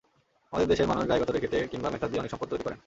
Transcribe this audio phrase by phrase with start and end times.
[0.53, 2.77] আমাদের দেশের মানুষ গায়ে-গতরে খেটে কিংবা মেধা দিয়ে অনেক সম্পদ তৈরি করেন।